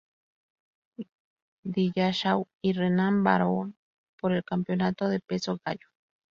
Dillashaw 1.73 2.47
y 2.63 2.73
Renan 2.73 3.23
Barão 3.23 3.75
por 4.19 4.31
el 4.31 4.43
campeonato 4.43 5.07
de 5.09 5.19
peso 5.19 5.59
gallo. 5.63 5.89